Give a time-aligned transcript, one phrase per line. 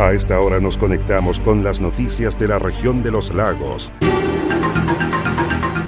[0.00, 3.92] A esta hora nos conectamos con las noticias de la región de los lagos.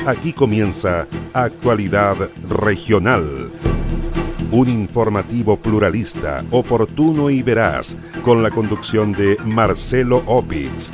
[0.07, 3.51] Aquí comienza Actualidad Regional.
[4.51, 10.91] Un informativo pluralista, oportuno y veraz, con la conducción de Marcelo Opitz.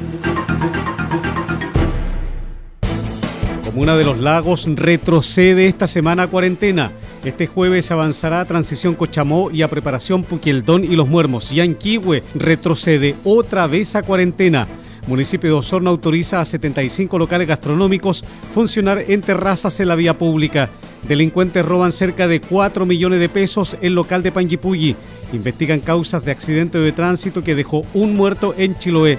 [3.65, 6.93] Comuna de los Lagos retrocede esta semana cuarentena.
[7.25, 11.51] Este jueves avanzará a Transición Cochamó y a Preparación Puquieldón y Los Muermos.
[11.51, 14.69] Yanquihue retrocede otra vez a cuarentena.
[15.09, 20.71] Municipio de Osorno autoriza a 75 locales gastronómicos funcionar en terrazas en la vía pública.
[21.09, 24.95] Delincuentes roban cerca de 4 millones de pesos en local de Panguipulli.
[25.33, 29.19] Investigan causas de accidente de tránsito que dejó un muerto en Chiloé.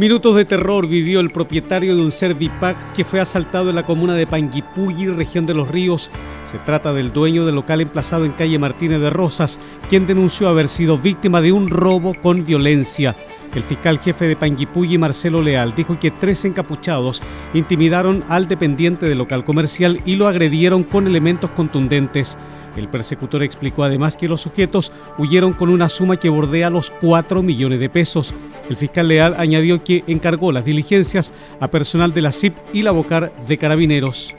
[0.00, 4.14] Minutos de terror vivió el propietario de un Servipack que fue asaltado en la comuna
[4.14, 6.10] de Panguipulli, región de los ríos.
[6.46, 10.68] Se trata del dueño del local emplazado en calle Martínez de Rosas, quien denunció haber
[10.68, 13.14] sido víctima de un robo con violencia.
[13.54, 17.20] El fiscal jefe de Panguipulli, Marcelo Leal, dijo que tres encapuchados
[17.52, 22.38] intimidaron al dependiente del local comercial y lo agredieron con elementos contundentes.
[22.80, 27.42] El persecutor explicó además que los sujetos huyeron con una suma que bordea los 4
[27.42, 28.34] millones de pesos.
[28.70, 32.92] El fiscal Leal añadió que encargó las diligencias a personal de la CIP y la
[32.92, 34.34] Bocar de Carabineros.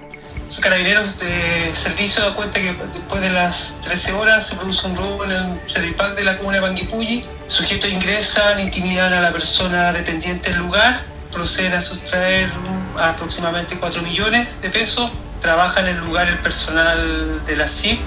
[0.48, 4.96] Los carabineros de servicio da cuenta que después de las 13 horas se produce un
[4.96, 7.24] robo en el Servipac de la comuna de Panguipulli.
[7.48, 12.50] Sujetos ingresan, intimidan a la persona dependiente del lugar, proceden a sustraer
[13.00, 15.12] aproximadamente 4 millones de pesos.
[15.44, 18.00] Trabaja en el lugar el personal de la CIP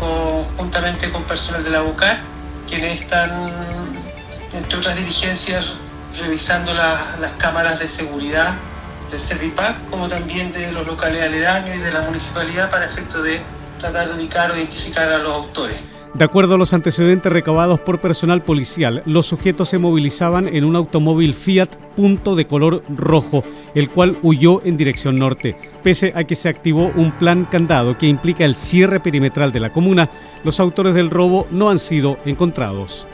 [0.00, 2.18] conjuntamente con personal de la UCAR,
[2.68, 3.30] quienes están,
[4.52, 5.66] entre otras diligencias,
[6.18, 8.54] revisando las cámaras de seguridad
[9.10, 13.40] del Servipac, como también de los locales aledaños y de la municipalidad para efecto de
[13.78, 15.76] tratar de ubicar o identificar a los autores.
[16.14, 20.74] De acuerdo a los antecedentes recabados por personal policial, los sujetos se movilizaban en un
[20.74, 23.44] automóvil Fiat Punto de color rojo,
[23.74, 25.56] el cual huyó en dirección norte.
[25.84, 29.72] Pese a que se activó un plan candado que implica el cierre perimetral de la
[29.72, 30.10] comuna,
[30.42, 33.06] los autores del robo no han sido encontrados.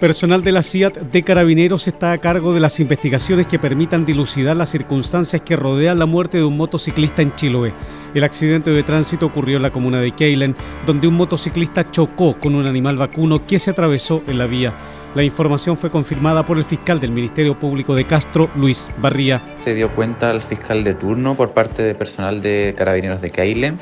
[0.00, 4.56] Personal de la CIAT de Carabineros está a cargo de las investigaciones que permitan dilucidar
[4.56, 7.72] las circunstancias que rodean la muerte de un motociclista en Chiloé.
[8.12, 12.56] El accidente de tránsito ocurrió en la comuna de Keilen, donde un motociclista chocó con
[12.56, 14.72] un animal vacuno que se atravesó en la vía.
[15.14, 19.40] La información fue confirmada por el fiscal del Ministerio Público de Castro, Luis Barría.
[19.62, 23.78] Se dio cuenta al fiscal de turno por parte de personal de Carabineros de Keilen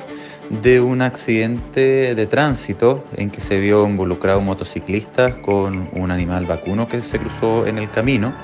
[0.61, 6.45] de un accidente de tránsito en que se vio involucrado un motociclista con un animal
[6.45, 8.35] vacuno que se cruzó en el camino.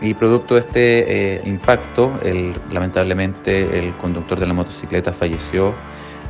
[0.00, 2.12] Y producto de este eh, impacto,
[2.70, 5.74] lamentablemente el conductor de la motocicleta falleció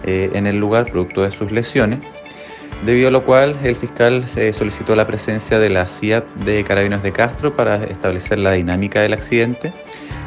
[0.04, 1.98] eh, en el lugar producto de sus lesiones,
[2.86, 7.12] debido a lo cual el fiscal solicitó la presencia de la CIAT de Carabineros de
[7.12, 9.72] Castro para establecer la dinámica del accidente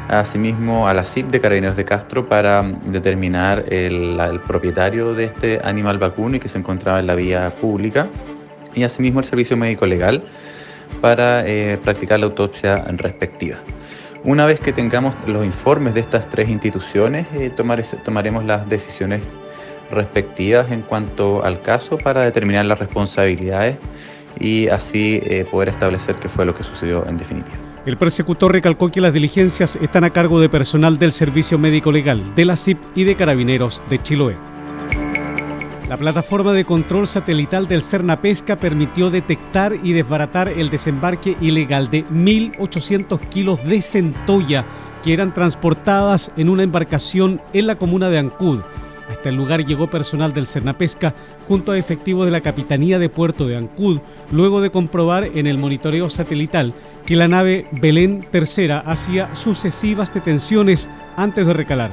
[0.08, 5.98] asimismo a la CIP de Carabineros de Castro para determinar el, propietario de este animal
[5.98, 8.08] vacuno y que se encontraba en la vía pública
[8.74, 10.22] y asimismo el servicio médico legal
[11.00, 13.58] para eh, practicar la autopsia respectiva.
[14.24, 17.52] Una vez que tengamos los informes de estas tres instituciones, eh,
[18.04, 19.20] tomaremos las decisiones
[19.90, 23.76] respectivas en cuanto al caso para determinar las responsabilidades
[24.40, 27.67] y así eh, poder establecer qué fue lo que sucedió en definitiva.
[27.86, 32.34] El persecutor recalcó que las diligencias están a cargo de personal del Servicio Médico Legal,
[32.34, 34.36] de la CIP y de Carabineros de Chiloé.
[35.88, 41.88] La plataforma de control satelital del Cerna Pesca permitió detectar y desbaratar el desembarque ilegal
[41.88, 44.66] de 1.800 kilos de centolla
[45.02, 48.60] que eran transportadas en una embarcación en la comuna de Ancud.
[49.08, 51.14] Hasta el lugar llegó personal del Cernapesca
[51.46, 54.00] junto a efectivos de la Capitanía de Puerto de Ancud,
[54.30, 56.74] luego de comprobar en el monitoreo satelital
[57.06, 61.90] que la nave Belén III hacía sucesivas detenciones antes de recalar.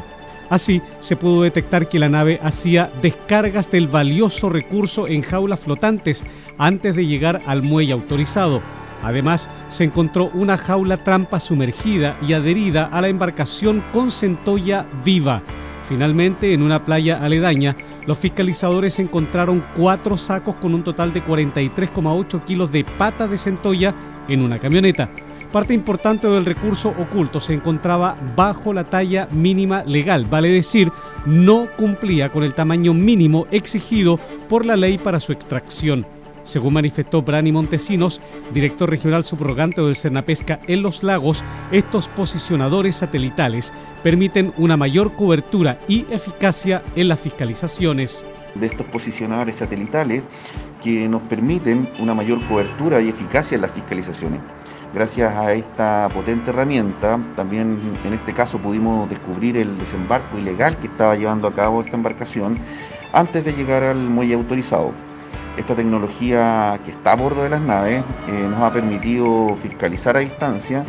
[0.50, 6.24] Así, se pudo detectar que la nave hacía descargas del valioso recurso en jaulas flotantes
[6.58, 8.62] antes de llegar al muelle autorizado.
[9.04, 15.42] Además, se encontró una jaula trampa sumergida y adherida a la embarcación con centolla viva.
[15.88, 17.76] Finalmente, en una playa aledaña,
[18.08, 23.94] los fiscalizadores encontraron cuatro sacos con un total de 43,8 kilos de pata de centolla
[24.28, 25.10] en una camioneta.
[25.52, 30.92] Parte importante del recurso oculto se encontraba bajo la talla mínima legal, vale decir,
[31.26, 36.06] no cumplía con el tamaño mínimo exigido por la ley para su extracción.
[36.45, 38.21] Según manifestó Brani Montesinos,
[38.53, 45.80] director regional subrogante del Cernapesca en los lagos, estos posicionadores satelitales permiten una mayor cobertura
[45.88, 48.24] y eficacia en las fiscalizaciones.
[48.53, 50.21] De estos posicionadores satelitales
[50.83, 54.39] que nos permiten una mayor cobertura y eficacia en las fiscalizaciones.
[54.94, 60.88] Gracias a esta potente herramienta, también en este caso pudimos descubrir el desembarco ilegal que
[60.88, 62.59] estaba llevando a cabo esta embarcación
[63.12, 64.94] antes de llegar al muelle autorizado.
[65.57, 70.19] Esta tecnología que está a bordo de las naves eh, nos ha permitido fiscalizar a
[70.19, 70.84] distancia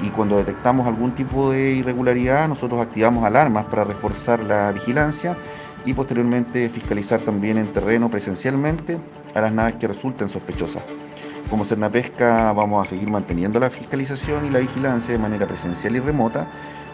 [0.00, 5.36] y cuando detectamos algún tipo de irregularidad nosotros activamos alarmas para reforzar la vigilancia
[5.84, 8.98] y posteriormente fiscalizar también en terreno presencialmente
[9.34, 10.84] a las naves que resulten sospechosas.
[11.50, 16.00] Como Cernapesca vamos a seguir manteniendo la fiscalización y la vigilancia de manera presencial y
[16.00, 16.46] remota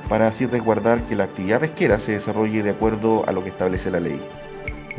[0.09, 3.91] para así resguardar que la actividad pesquera se desarrolle de acuerdo a lo que establece
[3.91, 4.21] la ley.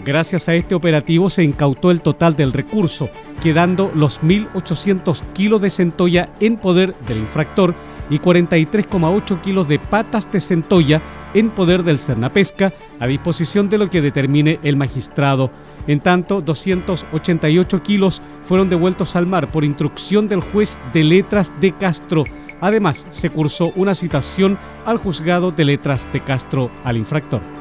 [0.03, 3.09] Gracias a este operativo se incautó el total del recurso,
[3.41, 7.75] quedando los 1.800 kilos de centolla en poder del infractor
[8.09, 11.01] y 43,8 kilos de patas de centolla
[11.33, 15.51] en poder del Cernapesca a disposición de lo que determine el magistrado.
[15.87, 21.71] En tanto, 288 kilos fueron devueltos al mar por instrucción del juez de letras de
[21.73, 22.25] Castro.
[22.59, 27.60] Además, se cursó una citación al juzgado de letras de Castro al infractor.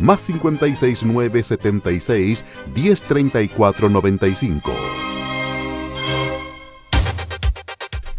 [0.00, 2.44] más 569 76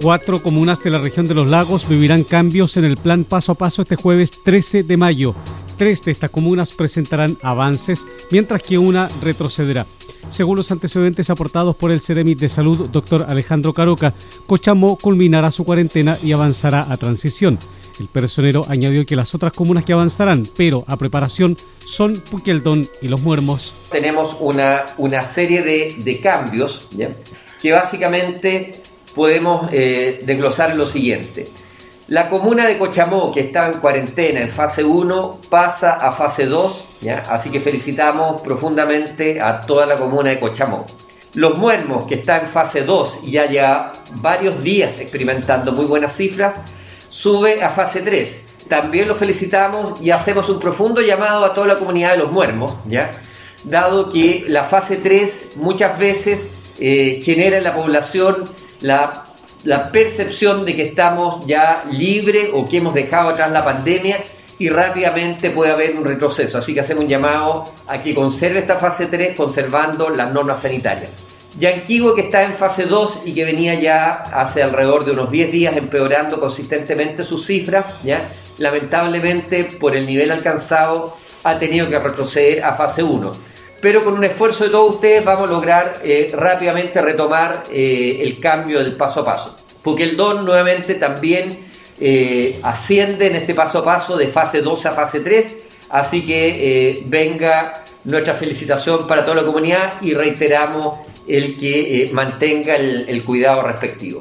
[0.00, 3.54] Cuatro comunas de la región de los lagos vivirán cambios en el plan paso a
[3.54, 5.34] paso este jueves 13 de mayo.
[5.76, 9.84] Tres de estas comunas presentarán avances, mientras que una retrocederá.
[10.30, 14.14] Según los antecedentes aportados por el Ceremi de Salud, doctor Alejandro Caroca,
[14.46, 17.58] Cochamó culminará su cuarentena y avanzará a transición.
[17.98, 23.08] El personero añadió que las otras comunas que avanzarán, pero a preparación, son Puqueldón y
[23.08, 23.74] Los Muermos.
[23.90, 26.88] Tenemos una, una serie de, cambios
[27.60, 28.79] que básicamente
[29.14, 31.50] podemos eh, desglosar lo siguiente.
[32.10, 36.84] La comuna de Cochamó, que estaba en cuarentena en fase 1, pasa a fase 2,
[37.28, 40.86] así que felicitamos profundamente a toda la comuna de Cochamó.
[41.34, 46.16] Los Muermos, que está en fase 2 y ya lleva varios días experimentando muy buenas
[46.16, 46.62] cifras,
[47.10, 48.40] sube a fase 3.
[48.68, 52.74] También lo felicitamos y hacemos un profundo llamado a toda la comunidad de los Muermos,
[53.62, 56.48] dado que la fase 3 muchas veces
[56.80, 58.48] eh, genera en la población
[58.80, 64.18] la percepción de que estamos ya libres o que hemos dejado atrás la pandemia
[64.60, 66.58] y rápidamente puede haber un retroceso.
[66.58, 71.10] Así que hacemos un llamado a que conserve esta fase 3 conservando las normas sanitarias.
[71.58, 75.50] Yanquigo que está en fase 2 y que venía ya hace alrededor de unos 10
[75.50, 78.28] días empeorando consistentemente sus cifras, ¿ya?
[78.58, 83.49] lamentablemente por el nivel alcanzado ha tenido que retroceder a fase 1.
[83.80, 88.38] Pero con un esfuerzo de todos ustedes vamos a lograr eh, rápidamente retomar eh, el
[88.38, 89.56] cambio del paso a paso.
[89.82, 91.58] Porque el DON nuevamente también
[91.98, 95.58] eh, asciende en este paso a paso de fase 2 a fase 3.
[95.88, 103.08] Así que venga nuestra felicitación para toda la comunidad y reiteramos el que mantenga el,
[103.08, 104.20] el cuidado respectivo.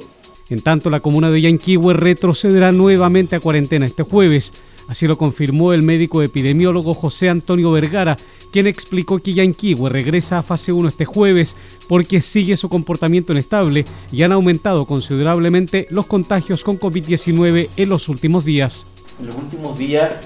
[0.50, 4.52] En tanto, la comuna de Yanquihue retrocederá nuevamente a cuarentena este jueves.
[4.88, 8.18] Así lo confirmó el médico epidemiólogo José Antonio Vergara,
[8.52, 11.56] quien explicó que Yanquihue regresa a fase 1 este jueves
[11.88, 18.10] porque sigue su comportamiento inestable y han aumentado considerablemente los contagios con COVID-19 en los
[18.10, 18.88] últimos días.
[19.20, 20.22] En los últimos días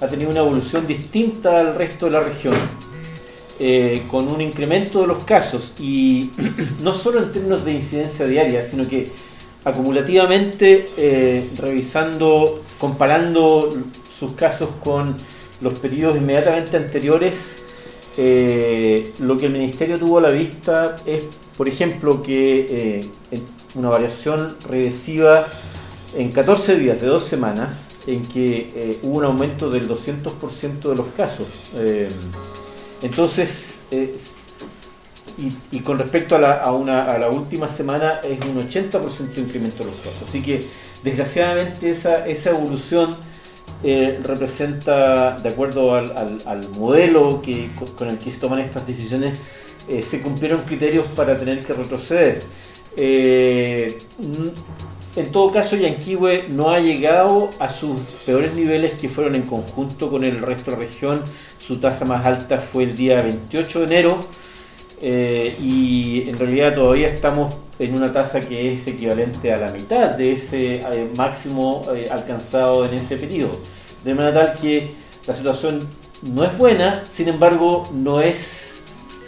[0.00, 2.54] ha tenido una evolución distinta al resto de la región,
[3.58, 6.30] eh, con un incremento de los casos y
[6.82, 9.10] no solo en términos de incidencia diaria, sino que
[9.64, 13.70] acumulativamente, eh, revisando, comparando
[14.16, 15.16] sus casos con
[15.60, 17.58] los periodos inmediatamente anteriores,
[18.16, 21.24] eh, lo que el Ministerio tuvo a la vista es,
[21.56, 23.00] por ejemplo, que
[23.32, 23.40] eh,
[23.74, 25.46] una variación regresiva
[26.16, 31.06] en 14 días de dos semanas, en que hubo un aumento del 200% de los
[31.08, 31.46] casos.
[33.02, 33.82] entonces,
[35.70, 39.90] y, con respecto a la, a, una, última semana es un 80% de incremento de
[39.90, 40.28] los casos.
[40.28, 40.66] Así que
[41.04, 43.16] desgraciadamente esa evolución
[43.84, 49.38] eh, representa, de acuerdo al, al, modelo que, con el que se toman estas decisiones,
[49.88, 52.42] eh, se cumplieron criterios para tener que retroceder.
[52.96, 53.98] Eh,
[55.16, 60.10] en todo caso, Yanquiwe no ha llegado a sus peores niveles que fueron en conjunto
[60.10, 61.22] con el resto de la región.
[61.58, 64.18] Su tasa más alta fue el día 28 de enero
[65.00, 70.10] eh, y en realidad todavía estamos en una tasa que es equivalente a la mitad
[70.10, 73.58] de ese eh, máximo eh, alcanzado en ese periodo.
[74.04, 74.90] De manera tal que
[75.26, 75.86] la situación
[76.22, 78.80] no es buena, sin embargo no es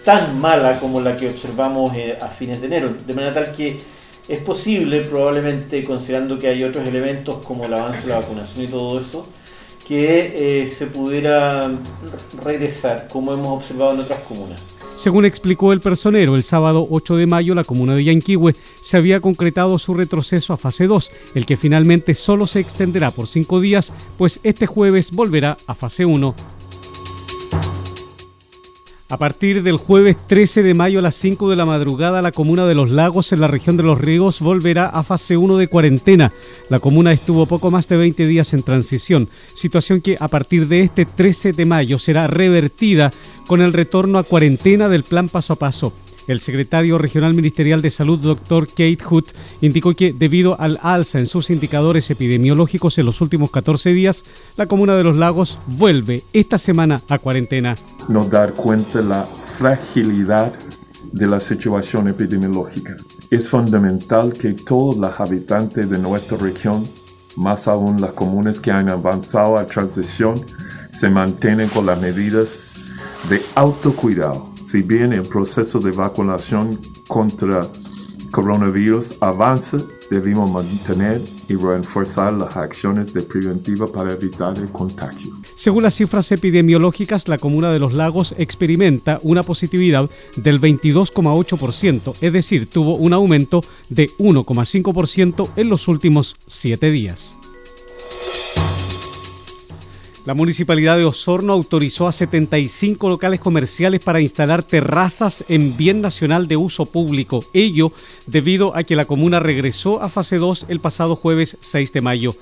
[0.05, 2.95] tan mala como la que observamos a fines de enero.
[3.07, 3.81] De manera tal que
[4.29, 8.69] es posible, probablemente considerando que hay otros elementos como el avance de la vacunación y
[8.69, 9.27] todo eso,
[9.87, 11.71] que se pudiera
[12.43, 14.70] regresar como hemos observado en otras comunas.
[15.01, 19.21] Según explicó el personero, el sábado 8 de mayo la comuna de Yanquihue se había
[19.21, 23.95] concretado su retroceso a fase 2, el que finalmente solo se extenderá por cinco días,
[24.19, 26.35] pues este jueves volverá a fase 1
[29.11, 32.65] a partir del jueves 13 de mayo a las 5 de la madrugada, la comuna
[32.67, 36.33] de Los Lagos en la región de Los Ríos volverá a fase 1 de cuarentena.
[36.69, 40.83] La comuna estuvo poco más de 20 días en transición, situación que a partir de
[40.83, 43.13] este 13 de mayo será revertida
[43.49, 45.93] con el retorno a cuarentena del plan paso a paso.
[46.31, 49.25] El secretario regional ministerial de salud, doctor Kate Hood,
[49.61, 54.25] indicó que debido al alza en sus indicadores epidemiológicos en los últimos 14 días,
[54.57, 57.77] la comuna de los lagos vuelve esta semana a cuarentena.
[58.09, 60.53] Nos dar cuenta la fragilidad
[61.11, 62.97] de la situación epidemiológica.
[63.29, 66.87] Es fundamental que todos los habitantes de nuestra región,
[67.35, 70.47] más aún las comunas que han avanzado a transición,
[70.93, 72.71] se mantengan con las medidas
[73.29, 74.50] de autocuidado.
[74.71, 77.69] Si bien el proceso de vacunación contra
[78.31, 85.33] coronavirus avanza, debemos mantener y reforzar las acciones de preventiva para evitar el contagio.
[85.57, 92.33] Según las cifras epidemiológicas, la comuna de Los Lagos experimenta una positividad del 22,8%, es
[92.33, 97.35] decir, tuvo un aumento de 1,5% en los últimos siete días.
[100.31, 106.47] La municipalidad de Osorno autorizó a 75 locales comerciales para instalar terrazas en bien nacional
[106.47, 107.91] de uso público, ello
[108.27, 112.37] debido a que la comuna regresó a fase 2 el pasado jueves 6 de mayo.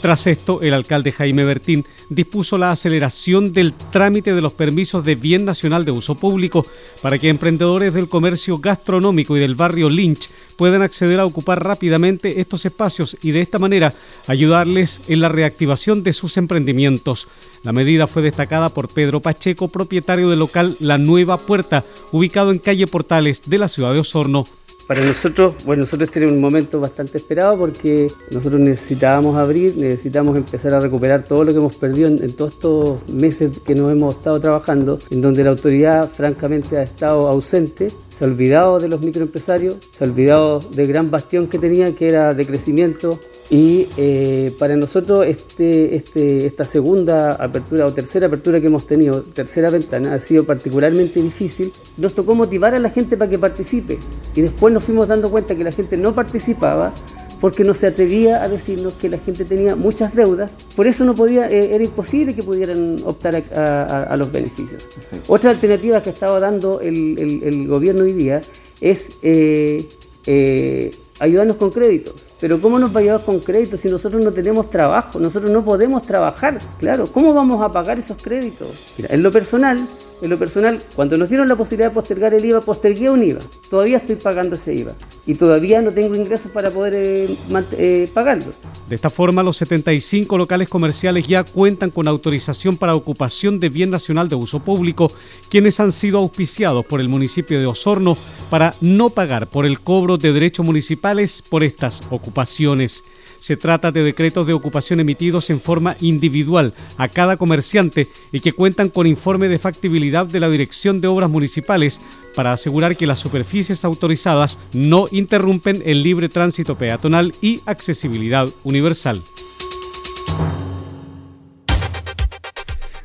[0.00, 5.16] Tras esto, el alcalde Jaime Bertín dispuso la aceleración del trámite de los permisos de
[5.16, 6.66] bien nacional de uso público
[7.02, 12.40] para que emprendedores del comercio gastronómico y del barrio Lynch puedan acceder a ocupar rápidamente
[12.40, 13.94] estos espacios y de esta manera
[14.26, 17.28] ayudarles en la reactivación de sus emprendimientos.
[17.64, 22.58] La medida fue destacada por Pedro Pacheco, propietario del local La Nueva Puerta, ubicado en
[22.58, 24.44] calle Portales de la ciudad de Osorno.
[24.86, 30.74] Para nosotros, bueno, nosotros tenemos un momento bastante esperado porque nosotros necesitábamos abrir, necesitamos empezar
[30.74, 34.38] a recuperar todo lo que hemos perdido en, todos estos meses que nos hemos estado
[34.38, 39.76] trabajando, en donde la autoridad francamente ha estado ausente se ha olvidado de los microempresarios,
[39.92, 43.18] se ha olvidado del gran bastión que tenía, que era de crecimiento.
[43.50, 49.20] Y eh, para nosotros este, este, esta segunda apertura o tercera apertura que hemos tenido,
[49.20, 51.72] tercera ventana, ha sido particularmente difícil.
[51.98, 53.98] Nos tocó motivar a la gente para que participe.
[54.34, 56.94] Y después nos fuimos dando cuenta que la gente no participaba
[57.40, 61.14] porque no se atrevía a decirnos que la gente tenía muchas deudas, por eso no
[61.14, 64.84] podía, eh, era imposible que pudieran optar a, los beneficios.
[65.26, 68.40] Otra alternativa que estaba dando el, gobierno hoy día
[68.80, 69.88] es eh,
[70.26, 72.14] eh, ayudarnos con créditos.
[72.38, 75.18] Pero ¿cómo nos va a ayudar con créditos si nosotros no tenemos trabajo?
[75.18, 77.06] Nosotros no podemos trabajar, claro.
[77.10, 78.68] ¿Cómo vamos a pagar esos créditos?
[78.98, 79.88] Mira, en lo personal,
[80.20, 83.40] en lo personal, cuando nos dieron la posibilidad de postergar el IVA, postergué un IVA.
[83.70, 84.92] Todavía estoy pagando ese IVA
[85.26, 87.36] y todavía no tengo ingresos para poder eh,
[87.72, 88.54] eh, pagarlos.
[88.88, 93.90] De esta forma, los 75 locales comerciales ya cuentan con autorización para ocupación de bien
[93.90, 95.10] nacional de uso público,
[95.50, 98.16] quienes han sido auspiciados por el municipio de Osorno
[98.50, 103.02] para no pagar por el cobro de derechos municipales por estas ocupaciones.
[103.46, 108.52] Se trata de decretos de ocupación emitidos en forma individual a cada comerciante y que
[108.52, 112.00] cuentan con informe de factibilidad de la Dirección de Obras Municipales
[112.34, 119.22] para asegurar que las superficies autorizadas no interrumpen el libre tránsito peatonal y accesibilidad universal.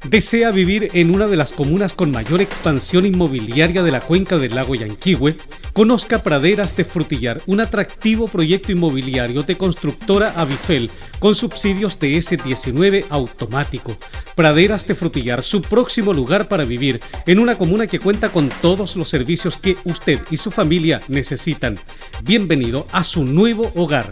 [0.09, 4.55] ¿Desea vivir en una de las comunas con mayor expansión inmobiliaria de la cuenca del
[4.55, 5.37] lago Yanquihue?
[5.73, 13.05] Conozca Praderas de Frutillar, un atractivo proyecto inmobiliario de constructora Avifel con subsidios de S19
[13.09, 13.95] automático.
[14.35, 18.97] Praderas de Frutillar, su próximo lugar para vivir en una comuna que cuenta con todos
[18.97, 21.79] los servicios que usted y su familia necesitan.
[22.23, 24.11] Bienvenido a su nuevo hogar.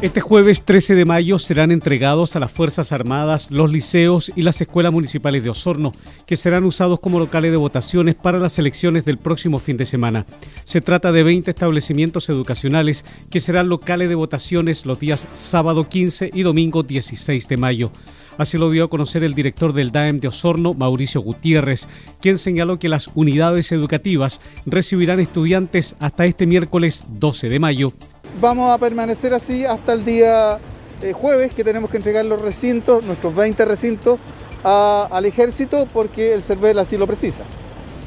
[0.00, 4.60] Este jueves 13 de mayo serán entregados a las Fuerzas Armadas los liceos y las
[4.60, 5.90] escuelas municipales de Osorno,
[6.24, 10.24] que serán usados como locales de votaciones para las elecciones del próximo fin de semana.
[10.62, 16.30] Se trata de 20 establecimientos educacionales que serán locales de votaciones los días sábado 15
[16.32, 17.90] y domingo 16 de mayo.
[18.38, 21.88] Así lo dio a conocer el director del DAEM de Osorno, Mauricio Gutiérrez,
[22.22, 27.92] quien señaló que las unidades educativas recibirán estudiantes hasta este miércoles 12 de mayo
[28.40, 30.58] vamos a permanecer así hasta el día
[31.02, 34.18] eh, jueves que tenemos que entregar los recintos, nuestros 20 recintos,
[34.64, 37.44] al ejército porque el CERVEL así lo precisa.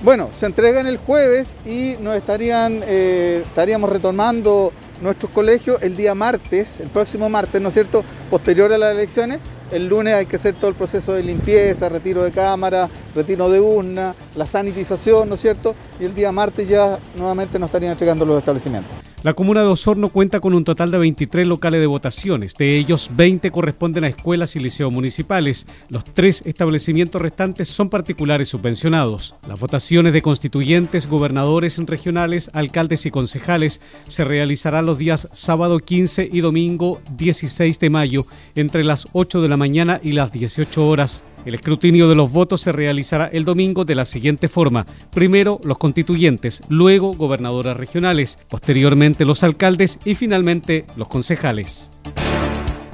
[0.03, 6.13] Bueno, se entregan el jueves y nos estarían, eh, estaríamos retomando nuestros colegios el día
[6.13, 9.39] martes, el próximo martes, ¿no es cierto?, posterior a las elecciones.
[9.71, 13.61] El lunes hay que hacer todo el proceso de limpieza, retiro de cámara, retiro de
[13.61, 15.75] urna, la sanitización, ¿no es cierto?
[15.97, 19.10] Y el día martes ya nuevamente nos estarían entregando los establecimientos.
[19.23, 22.55] La comuna de Osorno cuenta con un total de 23 locales de votaciones.
[22.55, 25.67] De ellos, 20 corresponden a escuelas y liceos municipales.
[25.89, 29.35] Los tres establecimientos restantes son particulares subvencionados.
[29.47, 36.27] Las votaciones de constituyentes, gobernadores regionales, alcaldes y concejales se realizarán los días sábado 15
[36.31, 41.23] y domingo 16 de mayo entre las 8 de la mañana y las 18 horas.
[41.45, 44.85] El escrutinio de los votos se realizará el domingo de la siguiente forma.
[45.11, 51.91] Primero los constituyentes, luego gobernadores regionales, posteriormente los alcaldes y finalmente los concejales.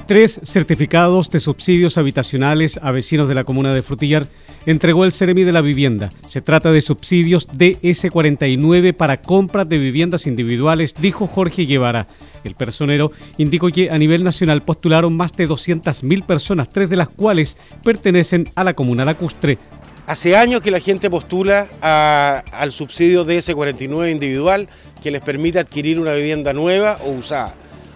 [0.07, 4.25] Tres certificados de subsidios habitacionales a vecinos de la comuna de Frutillar
[4.65, 6.07] entregó el Ceremi de la Vivienda.
[6.27, 12.07] Se trata de subsidios DS49 para compras de viviendas individuales, dijo Jorge Guevara.
[12.45, 17.09] El personero indicó que a nivel nacional postularon más de 200.000 personas, tres de las
[17.09, 19.57] cuales pertenecen a la comuna lacustre.
[20.05, 24.69] Hace años que la gente postula al subsidio DS49 individual
[25.03, 27.53] que les permite adquirir una vivienda nueva o usada.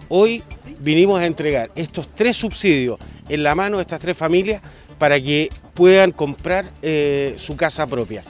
[0.10, 0.44] Hoy
[0.80, 4.62] vinimos a entregar estos tres subsidios en la mano de estas tres familias
[4.98, 8.24] para que puedan comprar eh, su casa propia.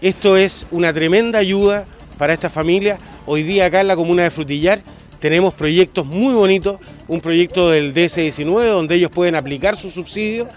[0.00, 1.86] Esto es una tremenda ayuda
[2.18, 3.00] para estas familias.
[3.26, 4.80] Hoy día acá en la comuna de Frutillar
[5.20, 10.48] tenemos proyectos muy bonitos, un proyecto del DS19 donde ellos pueden aplicar su subsidio,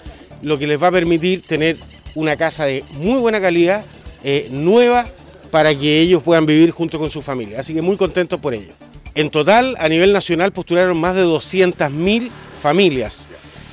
[0.44, 1.78] lo que les va a permitir tener
[2.16, 3.84] una casa de muy buena calidad,
[4.24, 5.06] eh, nueva,
[5.50, 7.60] para que ellos puedan vivir junto con su familia.
[7.60, 8.74] Así que muy contentos por ello.
[9.16, 12.30] En total, a nivel nacional, postularon más de 200.000
[12.62, 13.28] familias.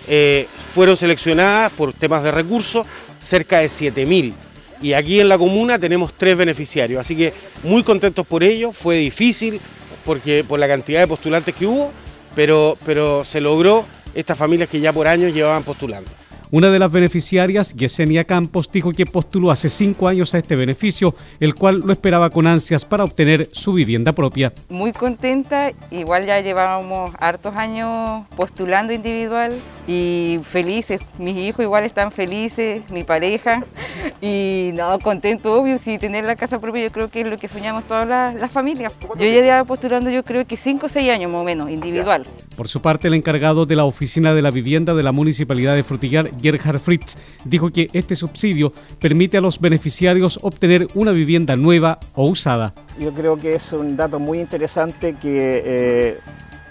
[0.09, 2.87] Eh, fueron seleccionadas por temas de recursos
[3.21, 4.33] cerca de 7.000.
[4.81, 7.33] Y aquí en la comuna tenemos tres beneficiarios, así que
[7.65, 8.73] muy contentos por ello.
[8.73, 9.61] Fue difícil
[10.05, 11.93] porque por la cantidad de postulantes que hubo,
[12.35, 16.11] pero, pero se logró estas familias que ya por años llevaban postulando.
[16.51, 21.15] Una de las beneficiarias, Yesenia Campos, dijo que postuló hace cinco años a este beneficio,
[21.41, 24.55] el cual lo esperaba con ansias para obtener su vivienda propia.
[24.71, 29.53] Muy contenta, igual ya llevábamos hartos años postulando individual
[29.87, 31.01] y felices.
[31.19, 33.65] Mis hijos igual están felices, mi pareja
[34.23, 37.49] y no, contento, obvio, si tener la casa propia yo creo que es lo que
[37.49, 38.95] soñamos todas las, familias.
[39.19, 42.25] Yo ya llevaba postulando yo creo que cinco o seis años más o menos, individual.
[42.57, 45.85] Por su parte, el encargado de la Oficina de la Vivienda de la Municipalidad de
[45.85, 51.99] Frutillar, Gerhard Fritz, dijo que este subsidio permite a los beneficiarios obtener una vivienda nueva
[52.15, 52.75] o usada.
[52.99, 56.19] Yo creo que es un dato muy interesante que eh,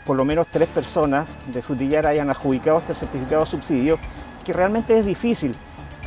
[0.05, 3.99] por lo menos tres personas de Frutillar hayan adjudicado este certificado de subsidio,
[4.45, 5.51] que realmente es difícil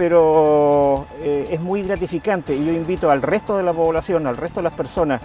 [0.00, 4.60] pero eh, es muy gratificante y yo invito al resto de la población, al resto
[4.60, 5.20] de las personas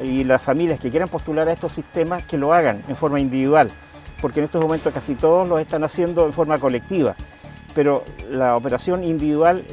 [0.00, 3.68] y las familias que quieran postular a estos sistemas que lo hagan en forma individual,
[4.20, 7.16] porque en estos momentos casi todos lo están haciendo en forma colectiva
[7.74, 9.64] pero la operación individual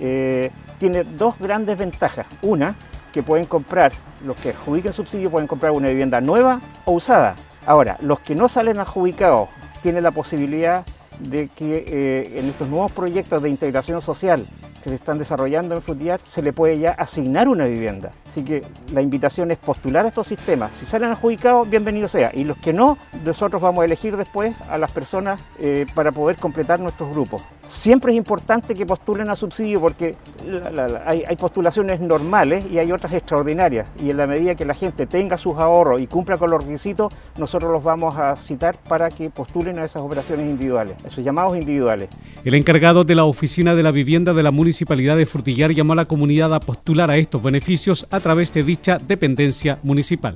[0.00, 2.26] eh, tiene dos grandes ventajas.
[2.42, 2.76] Una,
[3.12, 3.92] que pueden comprar,
[4.24, 7.34] los que adjudiquen subsidio pueden comprar una vivienda nueva o usada.
[7.64, 9.48] Ahora, los que no salen adjudicados
[9.82, 10.84] tienen la posibilidad
[11.20, 14.46] de que eh, en estos nuevos proyectos de integración social
[14.86, 18.12] que se están desarrollando en Frutillar se le puede ya asignar una vivienda.
[18.28, 20.74] Así que la invitación es postular a estos sistemas.
[20.76, 22.30] Si salen adjudicados, bienvenido sea.
[22.32, 26.36] Y los que no, nosotros vamos a elegir después a las personas eh, para poder
[26.36, 27.42] completar nuestros grupos.
[27.62, 30.14] Siempre es importante que postulen a subsidio porque
[31.04, 33.88] hay, postulaciones normales y hay otras extraordinarias.
[34.00, 37.12] Y en la medida que la gente tenga sus ahorros y cumpla con los requisitos,
[37.38, 42.08] nosotros los vamos a citar para que postulen a esas operaciones individuales, esos llamados individuales.
[42.44, 45.94] El encargado de la Oficina de la Vivienda de la Municipalidad Municipalidad de Frutillar llamó
[45.94, 50.34] a la comunidad a postular a estos beneficios a través de dicha dependencia municipal.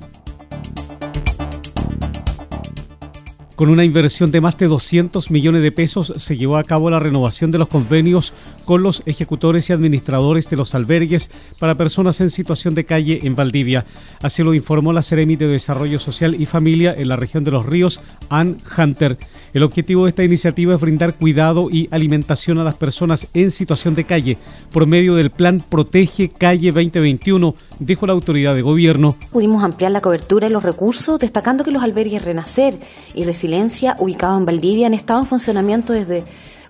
[3.61, 6.99] Con una inversión de más de 200 millones de pesos se llevó a cabo la
[6.99, 8.33] renovación de los convenios
[8.65, 13.35] con los ejecutores y administradores de los albergues para personas en situación de calle en
[13.35, 13.85] Valdivia.
[14.23, 17.63] Así lo informó la Seremi de Desarrollo Social y Familia en la región de los
[17.63, 19.19] ríos, Ann Hunter.
[19.53, 23.93] El objetivo de esta iniciativa es brindar cuidado y alimentación a las personas en situación
[23.93, 24.39] de calle
[24.71, 29.17] por medio del plan Protege Calle 2021, dijo la autoridad de gobierno.
[29.31, 32.79] Pudimos ampliar la cobertura y los recursos, destacando que los albergues Renacer
[33.13, 33.50] y Resiliencia
[33.99, 36.23] ubicado en Valdivia, han estado en funcionamiento desde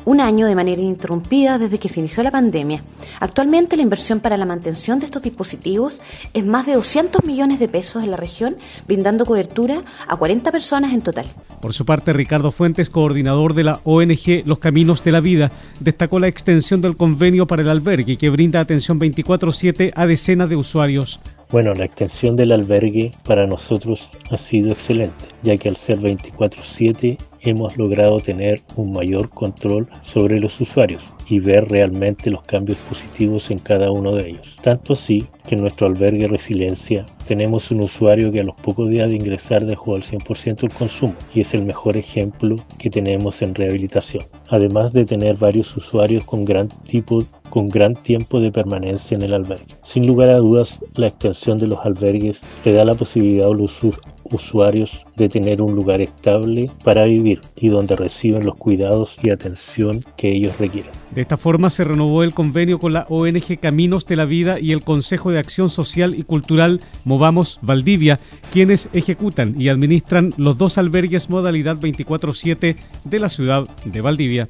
[0.05, 2.83] un año de manera ininterrumpida desde que se inició la pandemia.
[3.19, 6.01] Actualmente la inversión para la mantención de estos dispositivos
[6.33, 10.93] es más de 200 millones de pesos en la región, brindando cobertura a 40 personas
[10.93, 11.25] en total.
[11.61, 16.19] Por su parte, Ricardo Fuentes, coordinador de la ONG Los Caminos de la Vida, destacó
[16.19, 21.19] la extensión del convenio para el albergue que brinda atención 24/7 a decenas de usuarios.
[21.51, 27.17] Bueno, la extensión del albergue para nosotros ha sido excelente, ya que al ser 24/7
[27.41, 33.51] hemos logrado tener un mayor control sobre los usuarios y ver realmente los cambios positivos
[33.51, 34.55] en cada uno de ellos.
[34.61, 39.09] Tanto así que en nuestro albergue Resiliencia tenemos un usuario que a los pocos días
[39.09, 43.55] de ingresar dejó al 100% el consumo y es el mejor ejemplo que tenemos en
[43.55, 44.23] rehabilitación.
[44.49, 49.35] Además de tener varios usuarios con gran tipo con gran tiempo de permanencia en el
[49.35, 49.75] albergue.
[49.83, 53.79] Sin lugar a dudas, la extensión de los albergues le da la posibilidad a los
[54.23, 60.03] usuarios de tener un lugar estable para vivir y donde reciben los cuidados y atención
[60.17, 60.91] que ellos requieren.
[61.11, 64.71] De esta forma se renovó el convenio con la ONG Caminos de la Vida y
[64.71, 68.19] el Consejo de Acción Social y Cultural Movamos Valdivia,
[68.51, 74.49] quienes ejecutan y administran los dos albergues modalidad 24-7 de la ciudad de Valdivia.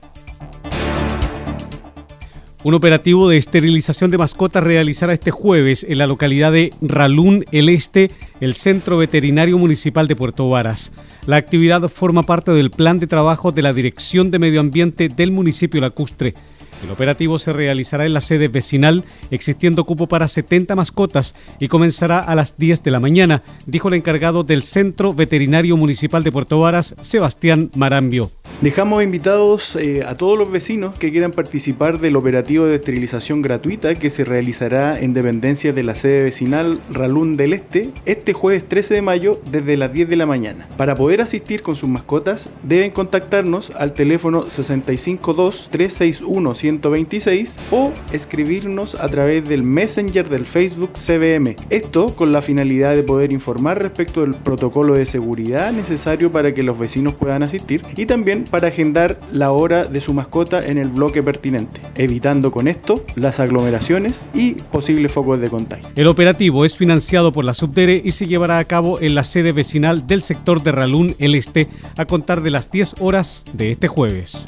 [2.63, 7.69] Un operativo de esterilización de mascotas realizará este jueves en la localidad de Ralún el
[7.69, 10.91] Este, el Centro Veterinario Municipal de Puerto Varas.
[11.25, 15.31] La actividad forma parte del plan de trabajo de la Dirección de Medio Ambiente del
[15.31, 16.35] municipio lacustre.
[16.83, 22.19] El operativo se realizará en la sede vecinal, existiendo cupo para 70 mascotas y comenzará
[22.19, 26.59] a las 10 de la mañana, dijo el encargado del Centro Veterinario Municipal de Puerto
[26.59, 28.29] Varas, Sebastián Marambio.
[28.61, 33.95] Dejamos invitados eh, a todos los vecinos que quieran participar del operativo de esterilización gratuita
[33.95, 38.93] que se realizará en dependencia de la sede vecinal Ralún del Este este jueves 13
[38.93, 40.67] de mayo desde las 10 de la mañana.
[40.77, 48.93] Para poder asistir con sus mascotas deben contactarnos al teléfono 652 361 126 o escribirnos
[48.93, 51.55] a través del Messenger del Facebook CBM.
[51.71, 56.61] Esto con la finalidad de poder informar respecto del protocolo de seguridad necesario para que
[56.61, 60.89] los vecinos puedan asistir y también para agendar la hora de su mascota en el
[60.89, 65.87] bloque pertinente, evitando con esto las aglomeraciones y posibles focos de contagio.
[65.95, 69.53] El operativo es financiado por la Subdere y se llevará a cabo en la sede
[69.53, 73.87] vecinal del sector de Ralún el Este a contar de las 10 horas de este
[73.87, 74.47] jueves.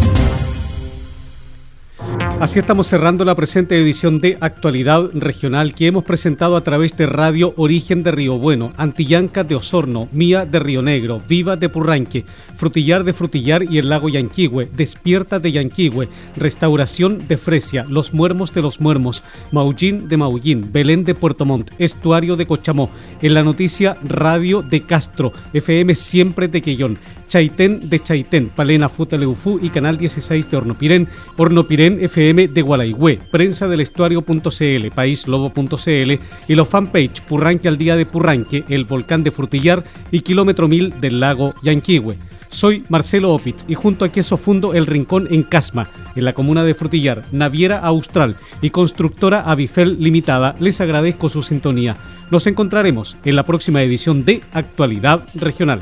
[2.41, 7.05] Así estamos cerrando la presente edición de Actualidad Regional que hemos presentado a través de
[7.05, 12.25] Radio Origen de Río Bueno, Antillanca de Osorno, Mía de Río Negro, Viva de Purranque,
[12.55, 18.55] Frutillar de Frutillar y el Lago Yanquihue, Despierta de Yanquihue, Restauración de Fresia, Los Muermos
[18.55, 22.89] de los Muermos, Maullín de Maullín, Belén de Puerto Montt, Estuario de Cochamó,
[23.21, 29.57] en la noticia Radio de Castro, FM Siempre de Quellón, Chaitén de Chaitén, Palena Futaleufú
[29.61, 36.11] y Canal 16 de Hornopirén, Hornopirén FM de Gualaigüe, Prensa del Estuario.cl, Paíslobo.cl
[36.47, 40.93] y los fanpage Purranque al Día de Purranque, El Volcán de Frutillar y Kilómetro Mil
[41.01, 42.15] del Lago Yanquihue.
[42.47, 46.63] Soy Marcelo Opitz y junto a Queso Fundo El Rincón en Casma, en la comuna
[46.63, 51.97] de Frutillar, Naviera Austral y constructora Avifel Limitada, les agradezco su sintonía.
[52.29, 55.81] Nos encontraremos en la próxima edición de Actualidad Regional.